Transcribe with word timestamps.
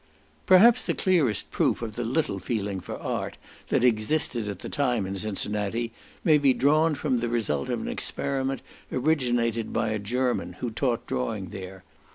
Perhaps 0.47 0.87
the 0.87 0.95
clearest 0.95 1.51
proof 1.51 1.83
of 1.83 1.95
the 1.95 2.03
little 2.03 2.39
feeling 2.39 2.79
for 2.79 2.95
art 2.97 3.37
that 3.67 3.83
existed 3.83 4.49
at 4.49 4.57
that 4.57 4.71
time 4.71 5.05
in 5.05 5.15
Cincinnati, 5.15 5.91
may 6.23 6.39
be 6.39 6.55
drawn 6.55 6.95
from 6.95 7.19
the 7.19 7.29
result 7.29 7.69
of 7.69 7.81
an 7.81 7.87
experiment 7.87 8.63
originated 8.91 9.71
by 9.71 9.89
a 9.89 9.99
German, 9.99 10.53
who 10.53 10.71
taught 10.71 11.05
drawing 11.05 11.49
there. 11.49 11.83